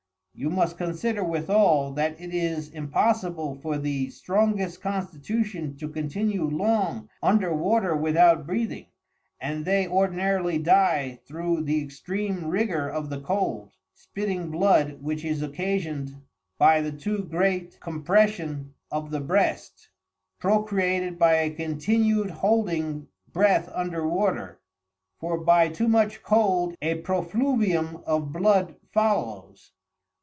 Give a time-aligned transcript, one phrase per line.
[0.33, 7.09] You must consider withall, that it is impossible for the strongest constitution to continue long
[7.21, 8.87] under Water without breathing,
[9.39, 15.43] and they ordinarily dye through the extream rigor of the Cold, spitting Blood which is
[15.43, 16.15] occasioned
[16.57, 19.89] by the too great compression of the Breast,
[20.39, 24.59] procreated by a continued holding breath under Water,
[25.19, 29.73] for by too much cold a profluvium of blood follows.